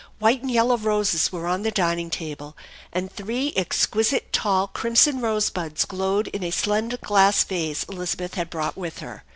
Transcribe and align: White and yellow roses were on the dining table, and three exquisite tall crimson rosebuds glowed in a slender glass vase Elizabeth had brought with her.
White 0.17 0.41
and 0.41 0.49
yellow 0.49 0.77
roses 0.79 1.31
were 1.31 1.45
on 1.45 1.61
the 1.61 1.69
dining 1.69 2.09
table, 2.09 2.57
and 2.91 3.11
three 3.11 3.53
exquisite 3.55 4.33
tall 4.33 4.67
crimson 4.67 5.21
rosebuds 5.21 5.85
glowed 5.85 6.27
in 6.29 6.41
a 6.43 6.49
slender 6.49 6.97
glass 6.97 7.43
vase 7.43 7.83
Elizabeth 7.83 8.33
had 8.33 8.49
brought 8.49 8.75
with 8.75 8.97
her. 8.97 9.23